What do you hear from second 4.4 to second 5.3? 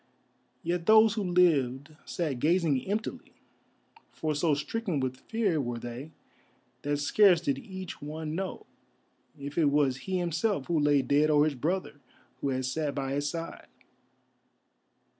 stricken with